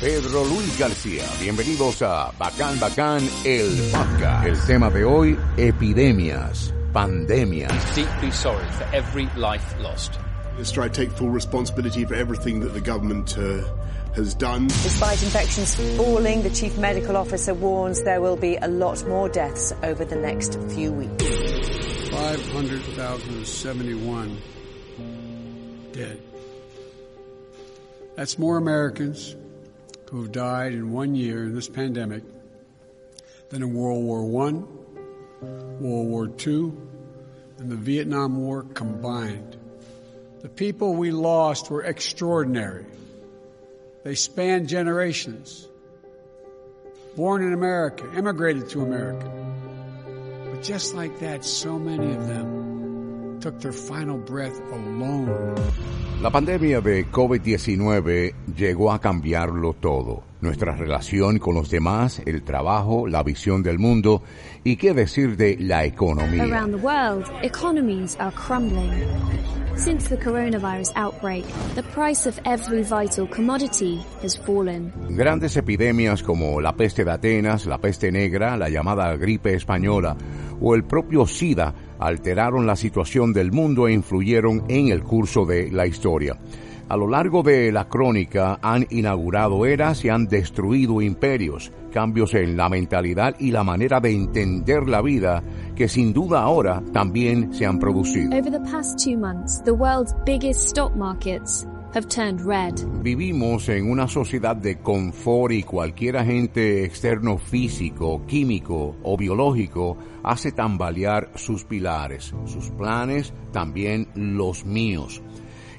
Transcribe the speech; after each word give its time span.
Pedro 0.00 0.44
Luis 0.44 0.78
García. 0.78 1.24
Bienvenidos 1.40 2.02
a 2.02 2.30
Bacán 2.38 2.78
Bacán, 2.78 3.28
el 3.44 3.68
podcast. 3.90 4.46
El 4.46 4.56
tema 4.64 4.90
de 4.90 5.04
hoy, 5.04 5.36
epidemias, 5.56 6.72
pandemias. 6.92 7.72
Deeply 7.96 8.30
sorry 8.30 8.64
for 8.70 8.84
every 8.94 9.28
life 9.34 9.74
lost. 9.80 10.16
Let's 10.56 10.70
try 10.70 10.86
to 10.88 10.94
take 10.94 11.10
full 11.10 11.30
responsibility 11.30 12.04
for 12.04 12.14
everything 12.14 12.60
that 12.60 12.74
the 12.74 12.80
government 12.80 13.36
uh, 13.36 13.64
has 14.14 14.34
done. 14.34 14.68
Despite 14.68 15.20
infections 15.20 15.74
falling, 15.96 16.44
the 16.44 16.50
chief 16.50 16.78
medical 16.78 17.16
officer 17.16 17.54
warns 17.54 18.04
there 18.04 18.20
will 18.20 18.36
be 18.36 18.56
a 18.56 18.68
lot 18.68 19.04
more 19.08 19.28
deaths 19.28 19.72
over 19.82 20.04
the 20.04 20.14
next 20.14 20.60
few 20.76 20.92
weeks. 20.92 21.24
500,071 22.10 24.38
dead. 25.90 26.22
That's 28.14 28.38
more 28.38 28.58
Americans 28.58 29.34
who 30.10 30.22
have 30.22 30.32
died 30.32 30.72
in 30.72 30.92
one 30.92 31.14
year 31.14 31.44
in 31.44 31.54
this 31.54 31.68
pandemic 31.68 32.22
than 33.50 33.62
in 33.62 33.74
World 33.74 34.02
War 34.02 34.20
I, 34.20 34.52
World 35.80 36.08
War 36.08 36.26
II, 36.26 36.72
and 37.58 37.70
the 37.70 37.76
Vietnam 37.76 38.36
War 38.36 38.62
combined. 38.74 39.56
The 40.40 40.48
people 40.48 40.94
we 40.94 41.10
lost 41.10 41.70
were 41.70 41.82
extraordinary. 41.82 42.86
They 44.04 44.14
spanned 44.14 44.68
generations. 44.68 45.66
Born 47.16 47.42
in 47.42 47.52
America, 47.52 48.08
immigrated 48.16 48.68
to 48.70 48.82
America. 48.82 49.30
But 50.50 50.62
just 50.62 50.94
like 50.94 51.18
that, 51.18 51.44
so 51.44 51.78
many 51.78 52.14
of 52.14 52.28
them 52.28 52.77
took 53.40 53.58
their 53.60 53.72
final 53.72 54.18
breath 54.18 54.60
alone. 54.72 55.54
La 56.20 56.30
pandemia 56.30 56.80
de 56.80 57.06
COVID-19 57.10 58.34
llegó 58.56 58.90
a 58.90 59.00
cambiarlo 59.00 59.74
todo. 59.74 60.24
Nuestra 60.40 60.74
relación 60.74 61.38
con 61.38 61.54
los 61.54 61.70
demás, 61.70 62.20
el 62.26 62.42
trabajo, 62.42 63.06
la 63.06 63.22
visión 63.22 63.62
del 63.62 63.78
mundo 63.78 64.22
y 64.64 64.76
qué 64.76 64.94
decir 64.94 65.36
de 65.36 65.56
la 65.60 65.84
economía. 65.84 66.44
Around 66.44 66.76
the 66.76 66.84
world, 66.84 67.24
economies 67.42 68.16
are 68.18 68.34
crumbling. 68.34 68.92
Since 69.76 70.08
the 70.08 70.16
coronavirus 70.16 70.90
outbreak, 70.96 71.44
the 71.76 71.84
price 71.84 72.28
of 72.28 72.36
every 72.44 72.82
vital 72.82 73.28
commodity 73.28 74.00
has 74.22 74.36
fallen. 74.36 74.92
Grandes 75.10 75.56
epidemias 75.56 76.24
como 76.24 76.60
la 76.60 76.72
peste 76.72 77.04
de 77.04 77.12
Atenas, 77.12 77.64
la 77.64 77.78
peste 77.78 78.10
negra, 78.10 78.56
la 78.56 78.68
llamada 78.68 79.16
gripe 79.16 79.54
española 79.54 80.16
o 80.60 80.74
el 80.74 80.84
propio 80.84 81.26
SIDA 81.26 81.74
alteraron 81.98 82.66
la 82.66 82.76
situación 82.76 83.32
del 83.32 83.52
mundo 83.52 83.88
e 83.88 83.92
influyeron 83.92 84.64
en 84.68 84.88
el 84.88 85.02
curso 85.02 85.44
de 85.44 85.70
la 85.70 85.86
historia. 85.86 86.38
A 86.88 86.96
lo 86.96 87.06
largo 87.06 87.42
de 87.42 87.70
la 87.70 87.86
crónica 87.86 88.58
han 88.62 88.86
inaugurado 88.88 89.66
eras 89.66 90.04
y 90.06 90.08
han 90.08 90.26
destruido 90.26 91.02
imperios, 91.02 91.70
cambios 91.92 92.32
en 92.32 92.56
la 92.56 92.70
mentalidad 92.70 93.34
y 93.38 93.50
la 93.50 93.62
manera 93.62 94.00
de 94.00 94.12
entender 94.12 94.88
la 94.88 95.02
vida 95.02 95.42
que 95.76 95.86
sin 95.86 96.14
duda 96.14 96.40
ahora 96.40 96.82
también 96.92 97.52
se 97.52 97.66
han 97.66 97.78
producido. 97.78 98.30
Over 98.34 98.50
the 98.50 98.70
past 98.70 98.98
two 99.04 99.18
months, 99.18 99.62
the 99.64 99.72
world's 99.72 100.14
biggest 100.24 100.70
stock 100.70 100.96
markets 100.96 101.66
have 101.94 102.08
turned 102.08 102.40
red. 102.40 102.74
Vivimos 103.02 103.68
en 103.68 103.90
una 103.90 104.08
sociedad 104.08 104.56
de 104.56 104.78
confort 104.78 105.52
y 105.52 105.62
cualquier 105.62 106.16
agente 106.16 106.84
externo 106.84 107.38
físico, 107.38 108.24
químico 108.26 108.96
o 109.02 109.16
biológico 109.16 109.96
hace 110.22 110.52
tambalear 110.52 111.30
sus 111.34 111.64
pilares, 111.64 112.34
sus 112.46 112.70
planes, 112.70 113.32
también 113.52 114.08
los 114.14 114.64
míos. 114.64 115.22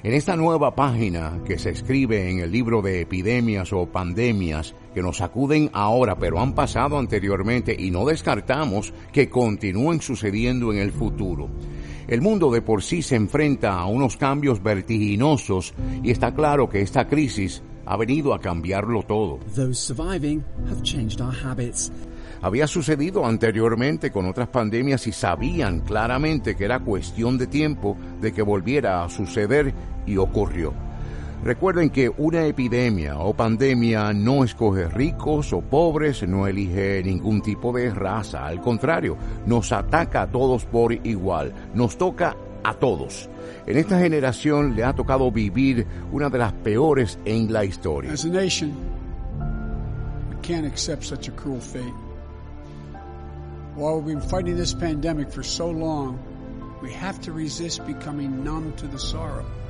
En 0.02 0.14
esta 0.14 0.34
nueva 0.34 0.74
página 0.74 1.42
que 1.44 1.58
se 1.58 1.68
escribe 1.68 2.30
en 2.30 2.38
el 2.38 2.50
libro 2.50 2.80
de 2.80 3.02
epidemias 3.02 3.70
o 3.74 3.84
pandemias 3.84 4.74
que 4.94 5.02
nos 5.02 5.20
acuden 5.20 5.68
ahora 5.74 6.16
pero 6.18 6.40
han 6.40 6.54
pasado 6.54 6.98
anteriormente 6.98 7.76
y 7.78 7.90
no 7.90 8.06
descartamos 8.06 8.94
que 9.12 9.28
continúen 9.28 10.00
sucediendo 10.00 10.72
en 10.72 10.78
el 10.78 10.90
futuro. 10.90 11.50
El 12.10 12.22
mundo 12.22 12.50
de 12.50 12.60
por 12.60 12.82
sí 12.82 13.02
se 13.02 13.14
enfrenta 13.14 13.78
a 13.78 13.86
unos 13.86 14.16
cambios 14.16 14.60
vertiginosos 14.60 15.72
y 16.02 16.10
está 16.10 16.34
claro 16.34 16.68
que 16.68 16.82
esta 16.82 17.06
crisis 17.06 17.62
ha 17.86 17.96
venido 17.96 18.34
a 18.34 18.40
cambiarlo 18.40 19.04
todo. 19.04 19.38
Those 19.54 19.74
surviving 19.74 20.42
have 20.68 20.82
changed 20.82 21.20
our 21.20 21.32
habits. 21.32 21.92
Había 22.42 22.66
sucedido 22.66 23.24
anteriormente 23.24 24.10
con 24.10 24.26
otras 24.26 24.48
pandemias 24.48 25.06
y 25.06 25.12
sabían 25.12 25.82
claramente 25.82 26.56
que 26.56 26.64
era 26.64 26.80
cuestión 26.80 27.38
de 27.38 27.46
tiempo 27.46 27.96
de 28.20 28.32
que 28.32 28.42
volviera 28.42 29.04
a 29.04 29.08
suceder 29.08 29.72
y 30.04 30.16
ocurrió. 30.16 30.89
Recuerden 31.42 31.88
que 31.88 32.10
una 32.18 32.44
epidemia 32.44 33.18
o 33.18 33.32
pandemia 33.32 34.12
no 34.12 34.44
escoge 34.44 34.88
ricos 34.88 35.54
o 35.54 35.62
pobres, 35.62 36.22
no 36.28 36.46
elige 36.46 37.02
ningún 37.02 37.40
tipo 37.40 37.72
de 37.72 37.88
raza, 37.94 38.46
al 38.46 38.60
contrario, 38.60 39.16
nos 39.46 39.72
ataca 39.72 40.22
a 40.22 40.26
todos 40.30 40.66
por 40.66 40.92
igual, 40.92 41.54
nos 41.72 41.96
toca 41.96 42.36
a 42.62 42.74
todos. 42.74 43.30
En 43.66 43.78
esta 43.78 43.98
generación 43.98 44.76
le 44.76 44.84
ha 44.84 44.92
tocado 44.92 45.32
vivir 45.32 45.86
una 46.12 46.28
de 46.28 46.38
las 46.38 46.52
peores 46.52 47.18
en 47.24 47.50
la 47.50 47.64
historia. 47.64 48.12
As 48.12 48.26
a 48.26 48.28
nation, 48.28 48.74
we 50.28 50.36
can't 50.42 50.66
accept 50.66 51.04
such 51.04 51.28
a 51.28 51.32
cruel 51.32 51.60
fate. 51.60 51.94
While 53.76 54.02
we've 54.02 54.14
been 54.14 54.20
fighting 54.20 54.56
this 54.56 54.74
pandemic 54.74 55.30
for 55.30 55.42
so 55.42 55.70
long, 55.70 56.18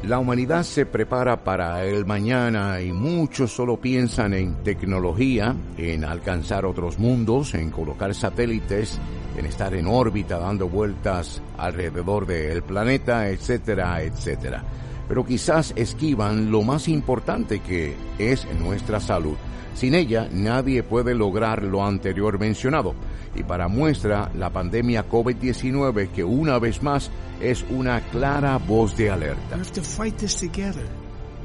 La 0.05 0.19
humanidad 0.19 0.63
se 0.63 0.87
prepara 0.87 1.43
para 1.43 1.85
el 1.85 2.07
mañana 2.07 2.81
y 2.81 2.93
muchos 2.93 3.53
solo 3.53 3.79
piensan 3.79 4.33
en 4.33 4.63
tecnología, 4.63 5.55
en 5.77 6.05
alcanzar 6.05 6.65
otros 6.65 6.99
mundos, 6.99 7.55
en 7.55 7.71
colocar 7.71 8.15
satélites, 8.15 8.99
en 9.37 9.47
estar 9.47 9.75
en 9.75 9.87
órbita 9.87 10.39
dando 10.39 10.69
vueltas 10.69 11.43
alrededor 11.59 12.27
del 12.27 12.63
planeta, 12.63 13.29
etcétera, 13.29 14.03
etcétera. 14.03 14.63
Pero 15.11 15.27
quizás 15.27 15.73
esquivan 15.75 16.53
lo 16.53 16.63
más 16.63 16.87
importante 16.87 17.59
que 17.59 17.97
es 18.17 18.47
nuestra 18.61 19.01
salud. 19.01 19.35
Sin 19.75 19.97
ella 19.97 20.29
nadie 20.33 20.85
puede 20.85 21.17
lograr 21.17 21.65
lo 21.65 21.85
anterior 21.85 22.39
mencionado. 22.39 22.95
Y 23.35 23.43
para 23.43 23.67
muestra, 23.67 24.31
la 24.37 24.51
pandemia 24.51 25.09
COVID-19 25.09 26.11
que 26.11 26.23
una 26.23 26.61
vez 26.61 26.81
más 26.85 27.11
es 27.41 27.65
una 27.71 28.03
clara 28.03 28.57
voz 28.59 28.97
de 28.97 29.11
alerta. 29.11 29.57
We 29.57 29.63
have 29.63 29.73
to 29.73 29.83
fight 29.83 30.17
this 30.17 30.37
together 30.37 30.87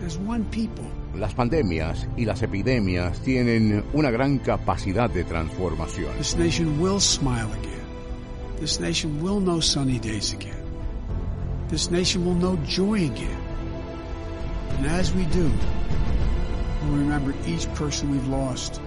as 0.05 0.19
one 0.27 0.45
people. 0.51 0.85
Las 1.15 1.33
pandemias 1.33 2.07
y 2.15 2.25
las 2.25 2.43
epidemias 2.43 3.19
tienen 3.21 3.83
una 3.93 4.11
gran 4.11 4.37
capacidad 4.37 5.09
de 5.09 5.23
transformación. 5.23 6.15
This 6.19 6.37
nation 6.37 6.79
will 6.79 6.99
smile 6.99 7.47
again. 7.59 7.81
This 8.59 8.79
nation 8.79 9.19
will 9.23 9.39
know 9.39 9.59
sunny 9.59 9.97
days 9.97 10.35
again. 10.35 10.63
This 11.71 11.89
nation 11.89 12.27
will 12.27 12.37
know 12.37 12.59
joy 12.67 13.09
again. 13.09 13.44
And 14.77 14.87
as 14.87 15.13
we 15.13 15.25
do, 15.25 15.49
we'll 16.83 16.97
remember 16.97 17.33
each 17.47 17.67
person 17.75 18.11
we've 18.11 18.27
lost, 18.27 18.81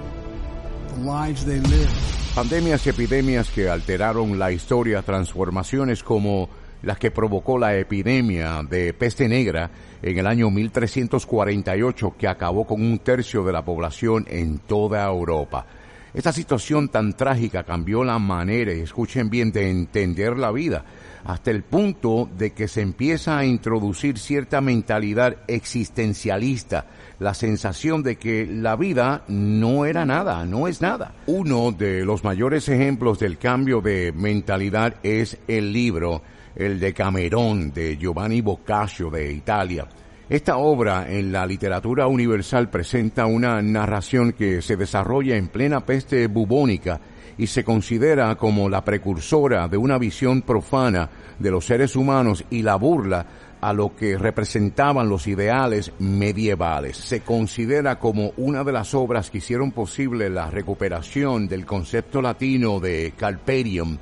the 0.89 1.01
lives 1.01 1.45
they 1.45 1.61
lived. 1.61 1.93
Pandemias 2.35 2.87
y 2.87 2.91
epidemias 2.91 3.51
que 3.51 3.69
alteraron 3.69 4.39
la 4.39 4.53
historia, 4.53 5.03
transformaciones 5.03 6.03
como 6.03 6.49
las 6.83 6.99
que 6.99 7.11
provocó 7.11 7.59
la 7.59 7.77
epidemia 7.77 8.63
de 8.69 8.93
peste 8.93 9.29
negra 9.29 9.71
en 10.03 10.19
el 10.19 10.27
año 10.27 10.51
1348 10.51 12.15
que 12.17 12.29
acabó 12.29 12.67
con 12.67 12.81
un 12.81 12.99
tercio 13.01 13.43
de 13.43 13.53
la 13.53 13.65
población 13.65 14.27
en 14.29 14.59
toda 14.59 15.05
Europa. 15.07 15.67
Esta 16.15 16.33
situación 16.33 16.89
tan 16.89 17.13
trágica 17.13 17.65
cambió 17.65 18.03
la 18.03 18.19
manera, 18.19 18.73
escuchen 18.73 19.29
bien, 19.29 19.53
de 19.53 19.71
entender 19.71 20.39
la 20.39 20.51
vida, 20.51 20.85
hasta 21.25 21.51
el 21.51 21.63
punto 21.63 22.31
de 22.39 22.53
que 22.53 22.67
se 22.67 22.81
empieza 22.81 23.37
a 23.37 23.45
introducir 23.45 24.19
cierta 24.19 24.63
mentalidad 24.63 25.37
existencialista, 25.47 26.87
la 27.19 27.35
sensación 27.35 28.03
de 28.03 28.17
que 28.17 28.47
la 28.47 28.77
vida 28.77 29.25
no 29.29 29.85
era 29.85 30.07
nada, 30.07 30.47
no 30.47 30.67
es 30.67 30.81
nada. 30.81 31.15
Uno 31.27 31.73
de 31.73 32.07
los 32.07 32.25
mayores 32.25 32.71
ejemplos 32.71 33.19
del 33.19 33.37
cambio 33.37 33.83
de 33.83 34.13
mentalidad 34.13 34.95
es 35.03 35.37
el 35.47 35.73
libro 35.73 36.23
El 36.57 36.81
de 36.81 36.95
Camerón 36.95 37.71
de 37.73 37.99
Giovanni 37.99 38.41
Boccaccio 38.41 39.11
de 39.11 39.31
Italia. 39.31 39.87
Esta 40.29 40.59
obra 40.59 41.07
en 41.09 41.33
la 41.33 41.47
literatura 41.47 42.07
universal 42.07 42.69
presenta 42.69 43.25
una 43.25 43.63
narración 43.63 44.35
que 44.35 44.61
se 44.61 44.77
desarrolla 44.77 45.37
en 45.37 45.49
plena 45.49 45.87
peste 45.87 46.27
bubónica 46.27 47.01
y 47.39 47.47
se 47.47 47.65
considera 47.65 48.35
como 48.35 48.69
la 48.69 48.85
precursora 48.85 49.69
de 49.69 49.79
una 49.79 49.97
visión 49.97 50.43
profana 50.43 51.09
de 51.39 51.51
los 51.51 51.65
seres 51.65 51.97
humanos 51.97 52.45
y 52.51 52.61
la 52.61 52.77
burla 52.77 53.25
a 53.63 53.73
lo 53.73 53.97
que 53.97 54.19
representaban 54.19 55.09
los 55.09 55.27
ideales 55.27 55.93
medievales. 55.99 56.99
Se 56.99 57.21
considera 57.21 57.99
como 57.99 58.33
una 58.37 58.65
de 58.65 58.73
las 58.73 58.93
obras 58.93 59.31
que 59.31 59.39
hicieron 59.39 59.73
posible 59.73 60.29
la 60.29 60.51
recuperación 60.51 61.49
del 61.49 61.65
concepto 61.65 62.21
latino 62.21 62.81
de 62.81 63.15
Calperium, 63.17 63.97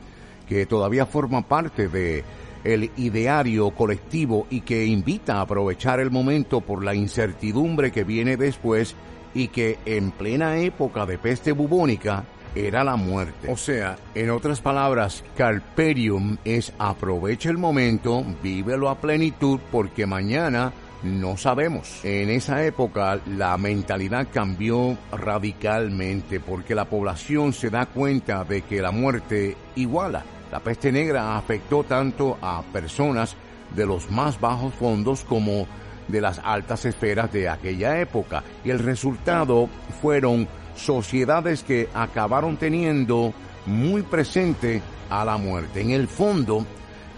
que 0.49 0.67
todavía 0.67 1.07
forma 1.07 1.47
parte 1.47 1.87
de 1.87 2.25
el 2.67 2.91
ideario 2.97 3.71
colectivo 3.71 4.47
y 4.51 4.63
que 4.63 4.85
invita 4.85 5.37
a 5.37 5.43
aprovechar 5.43 6.01
el 6.01 6.11
momento 6.11 6.61
por 6.61 6.85
la 6.85 6.95
incertidumbre 6.95 7.93
que 7.93 8.03
viene 8.03 8.37
después 8.37 8.97
y 9.35 9.49
que 9.49 9.79
en 9.87 10.11
plena 10.11 10.59
época 10.59 11.07
de 11.07 11.17
peste 11.17 11.53
bubónica 11.53 12.25
era 12.57 12.83
la 12.83 12.97
muerte. 12.97 13.53
O 13.53 13.57
sea, 13.57 13.97
en 14.15 14.31
otras 14.31 14.61
palabras, 14.61 15.23
carperium 15.37 16.39
es 16.45 16.73
aprovecha 16.79 17.51
el 17.51 17.59
momento, 17.59 18.25
vívelo 18.43 18.89
a 18.89 18.99
plenitud 18.99 19.61
porque 19.71 20.07
mañana 20.07 20.73
no 21.05 21.37
sabemos. 21.37 22.01
En 22.03 22.31
esa 22.31 22.65
época 22.65 23.21
la 23.27 23.57
mentalidad 23.59 24.27
cambió 24.33 24.97
radicalmente 25.13 26.41
porque 26.41 26.75
la 26.75 26.87
población 26.87 27.53
se 27.53 27.71
da 27.71 27.87
cuenta 27.87 28.43
de 28.43 28.63
que 28.63 28.83
la 28.83 28.91
muerte 28.91 29.57
iguala. 29.77 30.25
La 30.51 30.61
peste 30.61 30.93
negra 30.93 31.37
afectó 31.37 31.85
tanto 31.85 32.39
a 32.41 32.63
personas 32.63 33.37
de 33.75 33.87
los 33.87 34.11
más 34.11 34.41
bajos 34.41 34.75
fondos 34.75 35.25
como 35.25 35.67
de 36.09 36.21
las 36.21 36.39
altas 36.39 36.85
esferas 36.85 37.33
de 37.33 37.49
aquella 37.49 38.01
época 38.01 38.45
y 38.65 38.71
el 38.71 38.79
resultado 38.79 39.69
fueron 40.01 40.47
sociedades 40.77 41.63
que 41.63 41.89
acabaron 41.93 42.57
teniendo 42.57 43.33
muy 43.67 44.03
presente 44.03 44.83
a 45.11 45.25
la 45.25 45.37
muerte. 45.37 45.81
En 45.81 45.91
el 45.91 46.07
fondo, 46.07 46.65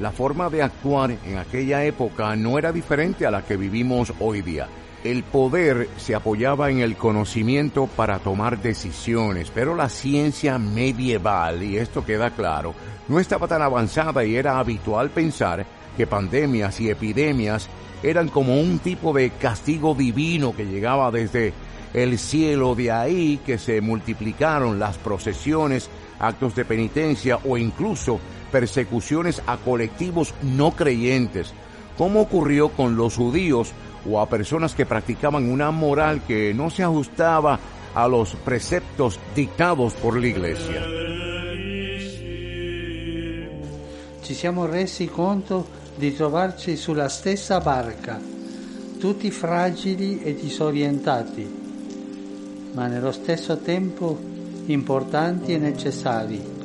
la 0.01 0.11
forma 0.11 0.49
de 0.49 0.63
actuar 0.63 1.11
en 1.11 1.37
aquella 1.37 1.85
época 1.85 2.35
no 2.37 2.59
era 2.59 2.73
diferente 2.73 3.27
a 3.27 3.31
la 3.31 3.43
que 3.43 3.57
vivimos 3.57 4.13
hoy 4.21 4.43
día. 4.43 4.69
El 5.05 5.23
poder 5.23 5.89
se 5.97 6.15
apoyaba 6.15 6.71
en 6.71 6.81
el 6.81 6.97
conocimiento 6.97 7.87
para 7.87 8.19
tomar 8.19 8.61
decisiones, 8.61 9.51
pero 9.55 9.77
la 9.77 9.89
ciencia 9.89 10.59
medieval, 10.59 11.63
y 11.63 11.77
esto 11.77 12.05
queda 12.05 12.31
claro, 12.31 12.75
no 13.07 13.21
estaba 13.21 13.47
tan 13.47 13.63
avanzada 13.63 14.25
y 14.25 14.35
era 14.35 14.59
habitual 14.59 15.11
pensar 15.11 15.65
que 15.97 16.07
pandemias 16.07 16.81
y 16.81 16.91
epidemias 16.91 17.69
eran 18.03 18.29
como 18.29 18.61
un 18.61 18.81
tipo 18.81 19.13
de 19.13 19.31
castigo 19.31 19.95
divino 19.95 20.55
que 20.55 20.67
llegaba 20.67 21.11
desde 21.11 21.53
el 21.95 22.19
cielo, 22.19 22.75
de 22.75 22.91
ahí 22.93 23.41
que 23.45 23.59
se 23.59 23.81
multiplicaron 23.81 24.79
las 24.79 24.99
procesiones, 24.99 25.89
actos 26.19 26.55
de 26.55 26.65
penitencia 26.65 27.39
o 27.45 27.57
incluso 27.57 28.21
persecuciones 28.53 29.43
a 29.47 29.57
colectivos 29.57 30.35
no 30.43 30.73
creyentes, 30.73 31.53
como 31.97 32.21
ocurrió 32.21 32.69
con 32.71 32.97
los 32.97 33.17
judíos 33.17 33.73
o 34.07 34.21
a 34.21 34.29
personas 34.29 34.75
que 34.75 34.87
practicaban 34.87 35.51
una 35.51 35.71
moral 35.71 36.23
que 36.27 36.55
no 36.55 36.71
se 36.71 36.83
ajustaba 36.83 37.59
a 37.95 38.07
los 38.07 38.35
preceptos 38.35 39.19
dictados 39.35 39.95
por 39.95 40.19
la 40.19 40.27
Iglesia. 40.27 40.85
Ci 44.23 44.35
siamo 44.35 44.67
resi 44.67 45.07
conto 45.07 45.67
di 45.97 46.15
trovarci 46.15 46.77
sulla 46.77 47.09
stessa 47.09 47.61
barca, 47.61 48.21
tutti 48.99 49.31
fragili 49.31 50.23
e 50.23 50.35
disorientati, 50.35 52.71
ma 52.75 52.87
nello 52.89 53.11
stesso 53.11 53.57
tempo 53.59 54.19
importanti 54.67 55.55
e 55.55 55.59
necessari. 55.59 56.58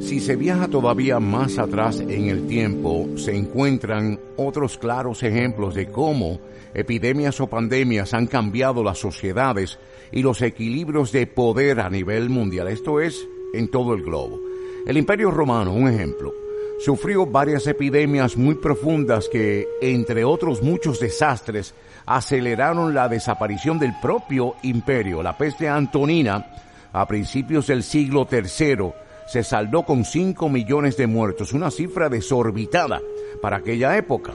Si 0.00 0.20
se 0.20 0.36
viaja 0.36 0.68
todavía 0.68 1.18
más 1.18 1.58
atrás 1.58 2.00
en 2.00 2.28
el 2.28 2.46
tiempo, 2.46 3.08
se 3.16 3.36
encuentran 3.36 4.18
otros 4.36 4.78
claros 4.78 5.22
ejemplos 5.22 5.74
de 5.74 5.88
cómo 5.88 6.38
epidemias 6.72 7.40
o 7.40 7.48
pandemias 7.48 8.14
han 8.14 8.26
cambiado 8.26 8.84
las 8.84 8.98
sociedades 8.98 9.78
y 10.12 10.22
los 10.22 10.40
equilibrios 10.42 11.12
de 11.12 11.26
poder 11.26 11.80
a 11.80 11.90
nivel 11.90 12.30
mundial. 12.30 12.68
Esto 12.68 13.00
es 13.00 13.26
en 13.52 13.68
todo 13.68 13.94
el 13.94 14.02
globo. 14.02 14.40
El 14.86 14.96
Imperio 14.96 15.30
Romano, 15.30 15.72
un 15.72 15.88
ejemplo, 15.88 16.32
sufrió 16.78 17.26
varias 17.26 17.66
epidemias 17.66 18.36
muy 18.36 18.54
profundas 18.54 19.28
que, 19.28 19.66
entre 19.82 20.24
otros 20.24 20.62
muchos 20.62 21.00
desastres, 21.00 21.74
aceleraron 22.06 22.94
la 22.94 23.08
desaparición 23.08 23.78
del 23.78 23.94
propio 24.00 24.54
imperio. 24.62 25.22
La 25.22 25.36
peste 25.36 25.68
antonina, 25.68 26.46
a 26.92 27.06
principios 27.06 27.66
del 27.66 27.82
siglo 27.82 28.26
III, 28.30 28.92
se 29.28 29.44
saldó 29.44 29.84
con 29.84 30.04
5 30.04 30.48
millones 30.48 30.96
de 30.96 31.06
muertos, 31.06 31.52
una 31.52 31.70
cifra 31.70 32.08
desorbitada 32.08 33.00
para 33.40 33.58
aquella 33.58 33.96
época. 33.96 34.34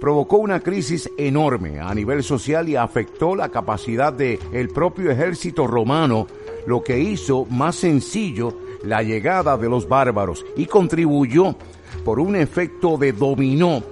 Provocó 0.00 0.38
una 0.38 0.60
crisis 0.60 1.08
enorme 1.16 1.78
a 1.78 1.94
nivel 1.94 2.24
social 2.24 2.68
y 2.68 2.74
afectó 2.74 3.36
la 3.36 3.50
capacidad 3.50 4.12
del 4.12 4.40
el 4.52 4.68
propio 4.68 5.12
ejército 5.12 5.66
romano, 5.66 6.26
lo 6.66 6.82
que 6.82 6.98
hizo 6.98 7.46
más 7.46 7.76
sencillo 7.76 8.56
la 8.82 9.02
llegada 9.02 9.56
de 9.56 9.68
los 9.68 9.88
bárbaros 9.88 10.44
y 10.56 10.66
contribuyó 10.66 11.54
por 12.04 12.18
un 12.18 12.34
efecto 12.34 12.96
de 12.96 13.12
dominó 13.12 13.82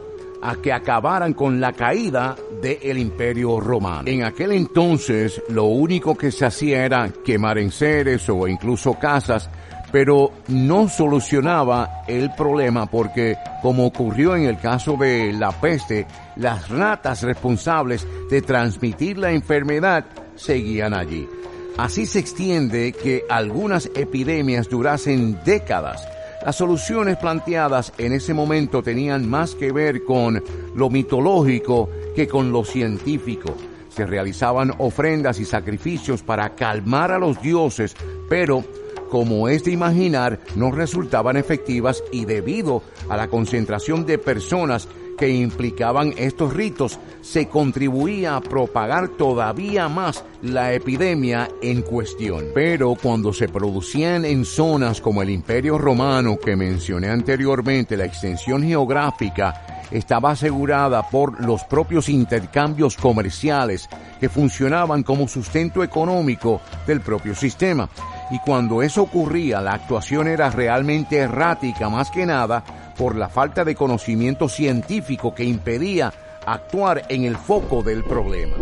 a 0.43 0.57
que 0.57 0.73
acabaran 0.73 1.35
con 1.35 1.61
la 1.61 1.73
caída 1.73 2.35
del 2.61 2.99
imperio 2.99 3.61
romano. 3.61 4.05
En 4.07 4.25
aquel 4.25 4.53
entonces 4.53 5.43
lo 5.49 5.65
único 5.65 6.17
que 6.17 6.33
se 6.33 6.47
hacía 6.47 6.85
era 6.85 7.11
quemar 7.25 7.59
enseres 7.59 8.29
o 8.29 8.49
incluso 8.49 8.95
casas, 8.95 9.51
pero 9.93 10.33
no 10.49 10.89
solucionaba 10.89 12.03
el 12.07 12.33
problema 12.35 12.87
porque, 12.87 13.37
como 13.63 13.87
ocurrió 13.87 14.37
en 14.37 14.45
el 14.45 14.59
caso 14.59 14.97
de 14.97 15.33
la 15.33 15.53
peste, 15.53 16.07
las 16.37 16.69
ratas 16.69 17.23
responsables 17.23 18.07
de 18.31 18.43
transmitir 18.43 19.19
la 19.19 19.33
enfermedad 19.33 20.05
seguían 20.37 20.95
allí. 20.95 21.29
Así 21.77 22.07
se 22.07 22.19
extiende 22.19 22.93
que 22.93 23.25
algunas 23.29 23.91
epidemias 23.95 24.69
durasen 24.69 25.39
décadas 25.45 26.07
las 26.45 26.57
soluciones 26.57 27.19
planteadas 27.19 27.93
en 27.99 28.15
ese 28.15 28.33
momento 28.33 28.83
tenían 28.83 29.29
más 29.29 29.55
que 29.55 29.73
ver 29.73 30.05
con 30.05 30.43
lo 30.75 30.89
mitológico 30.89 31.91
que 32.17 32.27
con 32.27 32.51
lo 32.51 32.65
científico. 32.65 33.55
Se 33.91 34.07
realizaban 34.07 34.73
ofrendas 34.79 35.39
y 35.39 35.45
sacrificios 35.45 36.23
para 36.23 36.55
calmar 36.55 37.13
a 37.13 37.19
los 37.19 37.43
dioses, 37.43 37.95
pero 38.31 38.65
como 39.11 39.49
es 39.49 39.65
de 39.65 39.73
imaginar, 39.73 40.41
no 40.57 40.71
resultaban 40.71 41.37
efectivas 41.37 42.03
y 42.13 42.25
debido 42.25 42.83
a 43.09 43.17
la 43.17 43.29
concentración 43.29 44.07
de 44.07 44.19
personas 44.19 44.89
que 45.19 45.29
implicaban 45.29 46.15
estos 46.17 46.55
ritos, 46.55 46.99
se 47.21 47.47
contribuía 47.47 48.37
a 48.37 48.41
propagar 48.41 49.09
todavía 49.09 49.87
más 49.89 50.25
la 50.41 50.73
epidemia 50.73 51.47
en 51.61 51.83
cuestión. 51.83 52.47
Pero 52.55 52.95
cuando 52.95 53.35
se 53.35 53.47
producían 53.47 54.25
en 54.25 54.47
zonas 54.47 55.03
como 55.03 55.21
el 55.21 55.29
Imperio 55.29 55.77
Romano 55.77 56.39
que 56.39 56.57
mencioné 56.57 57.11
anteriormente, 57.11 57.99
la 57.99 58.07
extensión 58.07 58.63
geográfica 58.63 59.87
estaba 59.91 60.31
asegurada 60.31 61.11
por 61.11 61.45
los 61.45 61.65
propios 61.65 62.09
intercambios 62.09 62.97
comerciales 62.97 63.91
que 64.21 64.31
funcionaban 64.31 65.03
como 65.03 65.29
sustento 65.29 65.83
económico 65.83 66.63
del 66.87 67.03
propio 67.03 67.35
sistema. 67.35 67.91
Y 68.31 68.39
cuando 68.39 68.83
eso 68.83 69.03
ocurría, 69.03 69.61
la 69.61 69.73
actuación 69.75 70.29
era 70.29 70.51
realmente 70.51 71.17
errática, 71.17 71.89
más 71.89 72.11
que 72.11 72.27
nada 72.27 72.63
por 72.97 73.17
la 73.17 73.29
falta 73.29 73.65
de 73.65 73.75
conocimiento 73.75 74.49
científico 74.49 75.35
que 75.35 75.45
impedía 75.45 76.13
actuar 76.47 77.03
en 77.09 77.25
el 77.25 77.37
foco 77.37 77.83
del 77.83 78.05
problema. 78.05 78.57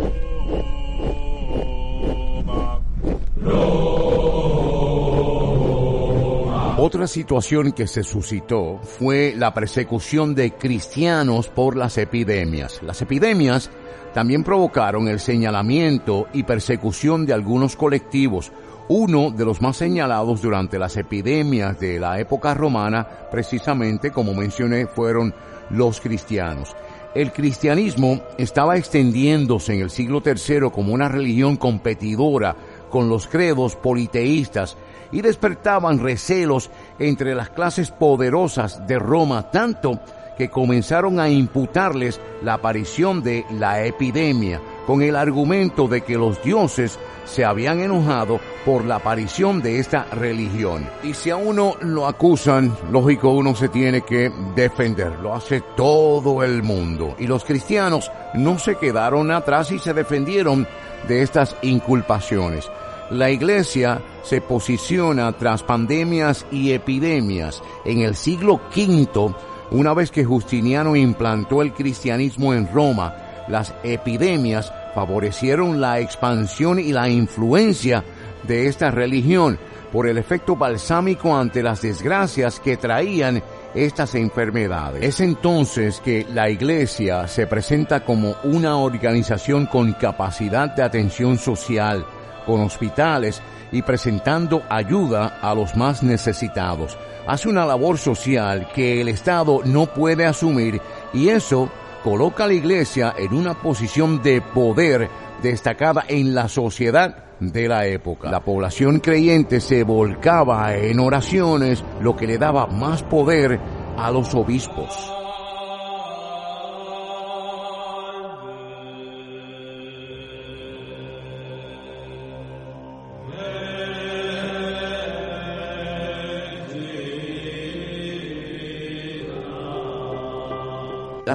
Otra 6.81 7.07
situación 7.07 7.73
que 7.73 7.87
se 7.87 8.03
suscitó 8.03 8.79
fue 8.81 9.33
la 9.35 9.53
persecución 9.53 10.33
de 10.33 10.53
cristianos 10.53 11.49
por 11.49 11.75
las 11.75 11.97
epidemias. 11.97 12.81
Las 12.81 13.01
epidemias 13.01 13.69
también 14.13 14.43
provocaron 14.43 15.09
el 15.09 15.19
señalamiento 15.19 16.27
y 16.31 16.43
persecución 16.43 17.25
de 17.25 17.33
algunos 17.33 17.75
colectivos, 17.75 18.51
uno 18.89 19.29
de 19.29 19.45
los 19.45 19.61
más 19.61 19.77
señalados 19.77 20.41
durante 20.41 20.79
las 20.79 20.97
epidemias 20.97 21.79
de 21.79 21.99
la 21.99 22.19
época 22.19 22.55
romana, 22.55 23.07
precisamente 23.31 24.11
como 24.11 24.33
mencioné, 24.33 24.87
fueron 24.87 25.33
los 25.69 26.01
cristianos. 26.01 26.75
El 27.13 27.31
cristianismo 27.31 28.21
estaba 28.37 28.77
extendiéndose 28.77 29.75
en 29.75 29.81
el 29.81 29.89
siglo 29.91 30.21
III 30.25 30.71
como 30.71 30.93
una 30.93 31.07
religión 31.07 31.55
competidora 31.55 32.55
con 32.89 33.09
los 33.09 33.27
credos 33.27 33.75
politeístas 33.75 34.75
y 35.11 35.21
despertaban 35.21 35.99
recelos 35.99 36.71
entre 36.97 37.35
las 37.35 37.49
clases 37.49 37.91
poderosas 37.91 38.85
de 38.87 38.97
Roma, 38.97 39.51
tanto 39.51 39.99
que 40.37 40.49
comenzaron 40.49 41.19
a 41.19 41.29
imputarles 41.29 42.19
la 42.43 42.55
aparición 42.55 43.21
de 43.21 43.45
la 43.51 43.85
epidemia, 43.85 44.61
con 44.89 45.03
el 45.03 45.15
argumento 45.15 45.87
de 45.87 46.01
que 46.01 46.17
los 46.17 46.41
dioses 46.41 46.97
se 47.23 47.45
habían 47.45 47.79
enojado 47.79 48.39
por 48.65 48.85
la 48.85 48.95
aparición 48.95 49.61
de 49.61 49.77
esta 49.77 50.05
religión. 50.05 50.89
Y 51.03 51.13
si 51.13 51.29
a 51.29 51.35
uno 51.35 51.75
lo 51.81 52.07
acusan, 52.07 52.75
lógico 52.91 53.29
uno 53.29 53.53
se 53.53 53.69
tiene 53.69 54.01
que 54.01 54.31
defender, 54.55 55.11
lo 55.21 55.35
hace 55.35 55.61
todo 55.77 56.41
el 56.41 56.63
mundo. 56.63 57.15
Y 57.19 57.27
los 57.27 57.43
cristianos 57.43 58.11
no 58.33 58.57
se 58.57 58.77
quedaron 58.77 59.29
atrás 59.29 59.71
y 59.71 59.77
se 59.77 59.93
defendieron 59.93 60.67
de 61.07 61.21
estas 61.21 61.55
inculpaciones. 61.61 62.67
La 63.11 63.29
iglesia 63.29 64.01
se 64.23 64.41
posiciona 64.41 65.31
tras 65.33 65.61
pandemias 65.61 66.47
y 66.51 66.71
epidemias. 66.71 67.61
En 67.85 67.99
el 67.99 68.15
siglo 68.15 68.59
V, 68.75 69.35
una 69.69 69.93
vez 69.93 70.09
que 70.09 70.25
Justiniano 70.25 70.95
implantó 70.95 71.61
el 71.61 71.73
cristianismo 71.73 72.55
en 72.55 72.67
Roma, 72.73 73.13
las 73.47 73.73
epidemias 73.83 74.71
favorecieron 74.93 75.79
la 75.79 75.99
expansión 75.99 76.79
y 76.79 76.91
la 76.91 77.09
influencia 77.09 78.03
de 78.43 78.67
esta 78.67 78.91
religión 78.91 79.59
por 79.91 80.07
el 80.07 80.17
efecto 80.17 80.55
balsámico 80.55 81.35
ante 81.35 81.63
las 81.63 81.81
desgracias 81.81 82.59
que 82.59 82.77
traían 82.77 83.41
estas 83.73 84.15
enfermedades. 84.15 85.03
Es 85.03 85.19
entonces 85.19 85.99
que 85.99 86.25
la 86.33 86.49
Iglesia 86.49 87.27
se 87.27 87.47
presenta 87.47 88.03
como 88.03 88.35
una 88.43 88.77
organización 88.77 89.65
con 89.65 89.93
capacidad 89.93 90.69
de 90.75 90.83
atención 90.83 91.37
social, 91.37 92.05
con 92.45 92.61
hospitales 92.61 93.41
y 93.71 93.81
presentando 93.81 94.63
ayuda 94.69 95.39
a 95.41 95.53
los 95.53 95.75
más 95.75 96.01
necesitados. 96.01 96.97
Hace 97.27 97.49
una 97.49 97.65
labor 97.65 97.97
social 97.97 98.67
que 98.73 99.01
el 99.01 99.07
Estado 99.07 99.61
no 99.63 99.85
puede 99.87 100.25
asumir 100.25 100.81
y 101.13 101.29
eso 101.29 101.69
coloca 102.03 102.47
la 102.47 102.53
Iglesia 102.53 103.13
en 103.17 103.33
una 103.33 103.53
posición 103.53 104.21
de 104.21 104.41
poder 104.41 105.09
destacada 105.41 106.05
en 106.07 106.33
la 106.33 106.47
sociedad 106.47 107.25
de 107.39 107.67
la 107.67 107.85
época. 107.87 108.29
La 108.29 108.41
población 108.41 108.99
creyente 108.99 109.61
se 109.61 109.83
volcaba 109.83 110.75
en 110.75 110.99
oraciones, 110.99 111.83
lo 112.01 112.15
que 112.15 112.27
le 112.27 112.37
daba 112.37 112.67
más 112.67 113.03
poder 113.03 113.59
a 113.97 114.11
los 114.11 114.33
obispos. 114.33 115.18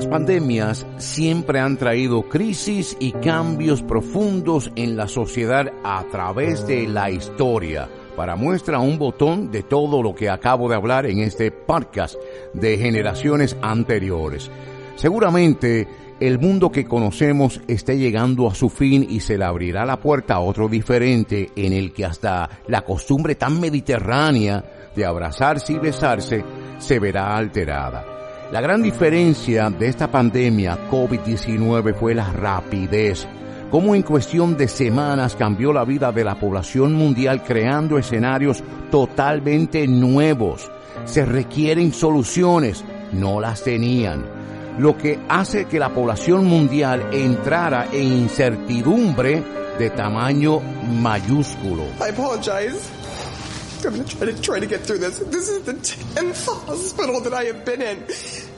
Las 0.04 0.10
pandemias 0.10 0.86
siempre 0.98 1.60
han 1.60 1.78
traído 1.78 2.28
crisis 2.28 2.94
y 3.00 3.12
cambios 3.12 3.80
profundos 3.80 4.70
en 4.76 4.98
la 4.98 5.08
sociedad 5.08 5.72
a 5.82 6.04
través 6.12 6.66
de 6.66 6.86
la 6.86 7.10
historia. 7.10 7.88
Para 8.14 8.36
muestra 8.36 8.80
un 8.80 8.98
botón 8.98 9.50
de 9.50 9.62
todo 9.62 10.02
lo 10.02 10.14
que 10.14 10.28
acabo 10.28 10.68
de 10.68 10.76
hablar 10.76 11.06
en 11.06 11.20
este 11.20 11.50
podcast 11.50 12.16
de 12.52 12.76
generaciones 12.76 13.56
anteriores. 13.62 14.50
Seguramente 14.96 15.88
el 16.20 16.38
mundo 16.38 16.70
que 16.70 16.84
conocemos 16.84 17.62
esté 17.66 17.96
llegando 17.96 18.46
a 18.46 18.54
su 18.54 18.68
fin 18.68 19.06
y 19.08 19.20
se 19.20 19.38
le 19.38 19.46
abrirá 19.46 19.86
la 19.86 19.98
puerta 19.98 20.34
a 20.34 20.40
otro 20.40 20.68
diferente 20.68 21.48
en 21.56 21.72
el 21.72 21.94
que 21.94 22.04
hasta 22.04 22.50
la 22.68 22.82
costumbre 22.82 23.36
tan 23.36 23.58
mediterránea 23.58 24.90
de 24.94 25.06
abrazarse 25.06 25.72
y 25.72 25.78
besarse 25.78 26.44
se 26.76 26.98
verá 26.98 27.34
alterada. 27.34 28.13
La 28.52 28.60
gran 28.60 28.82
diferencia 28.82 29.70
de 29.70 29.88
esta 29.88 30.08
pandemia 30.10 30.78
COVID-19 30.90 31.94
fue 31.94 32.14
la 32.14 32.30
rapidez, 32.30 33.26
cómo 33.70 33.94
en 33.94 34.02
cuestión 34.02 34.56
de 34.56 34.68
semanas 34.68 35.34
cambió 35.34 35.72
la 35.72 35.84
vida 35.84 36.12
de 36.12 36.24
la 36.24 36.34
población 36.34 36.92
mundial 36.92 37.42
creando 37.42 37.98
escenarios 37.98 38.62
totalmente 38.90 39.88
nuevos. 39.88 40.70
Se 41.04 41.24
requieren 41.24 41.92
soluciones, 41.92 42.84
no 43.12 43.40
las 43.40 43.64
tenían, 43.64 44.24
lo 44.78 44.96
que 44.96 45.18
hace 45.28 45.64
que 45.64 45.78
la 45.78 45.88
población 45.88 46.44
mundial 46.44 47.08
entrara 47.12 47.88
en 47.92 48.12
incertidumbre 48.12 49.42
de 49.78 49.90
tamaño 49.90 50.60
mayúsculo. 51.00 51.84
I. 51.98 52.12
I'm 53.86 53.94
going 53.94 54.06
to 54.06 54.16
try 54.16 54.26
to 54.26 54.42
try 54.42 54.60
to 54.60 54.66
get 54.66 54.80
through 54.82 54.98
this. 54.98 55.18
This 55.18 55.48
is 55.48 55.64
the 55.64 55.74
10th 55.74 56.66
hospital 56.66 57.20
that 57.22 57.34
I 57.34 57.44
have 57.44 57.64
been 57.64 57.82
in. 57.82 57.98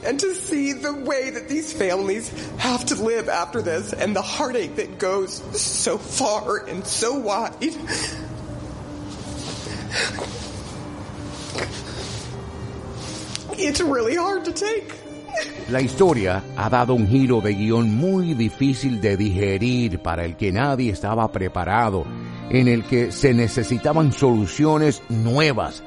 And 0.05 0.19
to 0.19 0.33
see 0.33 0.73
the 0.73 0.93
way 0.93 1.31
that 1.31 1.49
these 1.49 1.73
families 1.73 2.29
have 2.57 2.85
to 2.85 2.95
live 2.95 3.27
after 3.27 3.61
this 3.61 3.93
and 3.93 4.15
the 4.15 4.21
heartache 4.21 4.75
that 4.77 4.99
goes 4.99 5.41
so 5.59 5.97
far 5.97 6.65
and 6.65 6.85
so 6.85 7.19
wide. 7.19 7.53
It's 13.59 13.81
really 13.81 14.15
hard 14.15 14.45
to 14.45 14.53
take. 14.53 14.93
La 15.69 15.81
historia 15.81 16.43
ha 16.55 16.69
dado 16.69 16.93
un 16.93 17.07
giro 17.07 17.41
de 17.41 17.53
guión 17.53 17.93
muy 17.93 18.33
difícil 18.33 19.01
de 19.01 19.17
digerir 19.17 19.99
para 19.99 20.23
el 20.23 20.37
que 20.37 20.51
nadie 20.51 20.91
estaba 20.91 21.29
preparado, 21.31 22.05
en 22.49 22.67
el 22.67 22.83
que 22.85 23.11
se 23.11 23.33
necesitaban 23.33 24.11
soluciones 24.11 25.01
nuevas, 25.09 25.83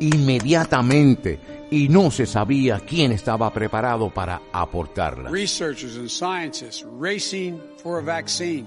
inmediatamente, 0.00 1.38
y 1.70 1.88
no 1.88 2.10
se 2.10 2.26
sabía 2.26 2.80
quién 2.80 3.12
estaba 3.12 3.52
preparado 3.52 4.10
para 4.10 4.42
aportarlas. 4.52 5.32
Researchers 5.32 5.96
and 5.96 6.10
scientists 6.10 6.84
racing 6.84 7.60
for 7.82 7.98
a 7.98 8.02
vaccine. 8.02 8.66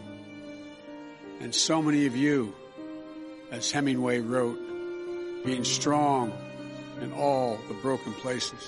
And 1.41 1.53
so 1.53 1.81
many 1.81 2.07
of 2.07 2.15
you, 2.15 2.53
as 3.51 3.71
Hemingway 3.71 4.21
wrote, 4.21 4.57
being 5.45 5.63
strong 5.63 6.31
in 7.01 7.11
all 7.13 7.57
the 7.67 7.75
broken 7.81 8.13
places. 8.13 8.59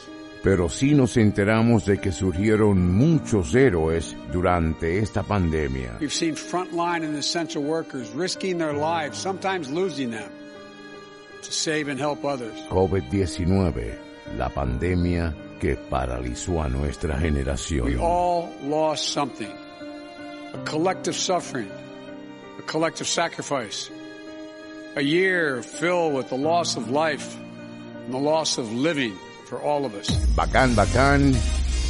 Pero 0.44 0.70
sí 0.70 0.94
nos 0.94 1.18
enteramos 1.18 1.86
de 1.86 1.98
que 1.98 2.12
surgieron 2.12 2.96
muchos 2.96 3.56
héroes 3.56 4.16
durante 4.32 5.00
esta 5.00 5.24
pandemia. 5.24 5.98
We've 6.00 6.14
seen 6.14 6.36
frontline 6.36 7.04
and 7.04 7.18
essential 7.18 7.64
workers 7.64 8.10
risking 8.16 8.58
their 8.58 8.74
lives, 8.74 9.18
sometimes 9.18 9.70
losing 9.70 10.12
them, 10.12 10.30
to 11.42 11.52
save 11.52 11.90
and 11.90 12.00
help 12.00 12.24
others. 12.24 12.54
COVID-19, 12.70 13.94
la 14.38 14.50
pandemia 14.50 15.34
que 15.60 15.76
paralizó 15.76 16.62
a 16.62 16.70
nuestra 16.70 17.20
generación. 17.20 17.86
We 17.86 17.98
all 17.98 18.50
lost 18.64 19.10
something. 19.10 19.52
A 20.54 20.64
collective 20.66 21.16
suffering, 21.16 21.70
a 22.60 22.62
collective 22.62 23.08
sacrifice. 23.08 23.90
A 24.96 25.02
year 25.02 25.62
filled 25.62 26.14
with 26.14 26.30
the 26.30 26.38
loss 26.38 26.78
of 26.78 26.90
life 26.90 27.36
and 28.06 28.14
the 28.14 28.20
loss 28.20 28.58
of 28.58 28.72
living 28.72 29.14
for 29.48 29.60
all 29.62 29.86
of 29.86 29.94
us. 29.96 30.08
Bacán, 30.36 30.76
bacán, 30.76 31.34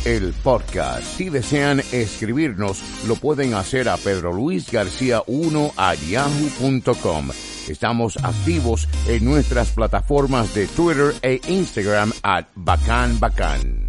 el 0.05 0.33
podcast. 0.43 1.03
Si 1.03 1.29
desean 1.29 1.81
escribirnos, 1.91 2.81
lo 3.07 3.15
pueden 3.15 3.53
hacer 3.53 3.89
a 3.89 3.97
Pedro 3.97 4.33
Luis 4.33 4.71
García 4.71 5.23
1 5.27 5.73
a 5.75 5.95
yahoo.com. 5.95 7.29
Estamos 7.67 8.17
activos 8.23 8.87
en 9.07 9.25
nuestras 9.25 9.71
plataformas 9.71 10.53
de 10.53 10.67
Twitter 10.67 11.13
e 11.21 11.41
Instagram 11.47 12.13
at 12.23 12.45
Bacán 12.55 13.19
Bacán. 13.19 13.86